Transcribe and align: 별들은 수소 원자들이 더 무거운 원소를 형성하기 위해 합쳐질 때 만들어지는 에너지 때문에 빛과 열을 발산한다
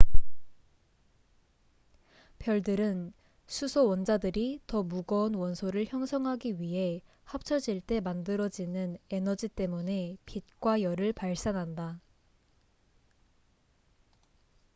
별들은 2.39 3.13
수소 3.45 3.85
원자들이 3.87 4.59
더 4.65 4.81
무거운 4.81 5.35
원소를 5.35 5.85
형성하기 5.85 6.59
위해 6.59 7.03
합쳐질 7.23 7.81
때 7.81 7.99
만들어지는 7.99 8.97
에너지 9.11 9.47
때문에 9.47 10.17
빛과 10.25 10.81
열을 10.81 11.13
발산한다 11.13 11.99